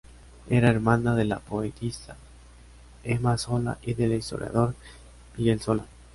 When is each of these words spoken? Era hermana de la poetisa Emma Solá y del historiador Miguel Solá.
Era 0.49 0.71
hermana 0.71 1.13
de 1.13 1.25
la 1.25 1.37
poetisa 1.37 2.15
Emma 3.03 3.37
Solá 3.37 3.77
y 3.83 3.93
del 3.93 4.13
historiador 4.15 4.73
Miguel 5.37 5.59
Solá. 5.61 5.85